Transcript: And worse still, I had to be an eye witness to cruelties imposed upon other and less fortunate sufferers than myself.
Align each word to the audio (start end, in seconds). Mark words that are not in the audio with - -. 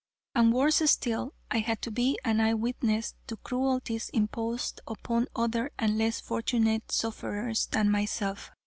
And 0.33 0.51
worse 0.51 0.81
still, 0.89 1.35
I 1.51 1.59
had 1.59 1.83
to 1.83 1.91
be 1.91 2.17
an 2.25 2.41
eye 2.41 2.55
witness 2.55 3.13
to 3.27 3.35
cruelties 3.37 4.09
imposed 4.11 4.81
upon 4.87 5.27
other 5.35 5.69
and 5.77 5.95
less 5.95 6.19
fortunate 6.19 6.91
sufferers 6.91 7.67
than 7.67 7.91
myself. 7.91 8.49